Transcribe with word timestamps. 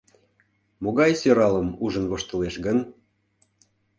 Могай 0.83 1.11
сӧралым 1.21 1.69
ужын 1.83 2.05
воштылеш 2.11 2.55
гын? 2.65 2.77